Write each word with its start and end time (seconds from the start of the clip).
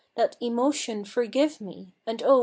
That 0.15 0.35
emotion 0.41 1.05
forgive 1.05 1.61
me, 1.61 1.93
and 2.07 2.23
oh! 2.23 2.39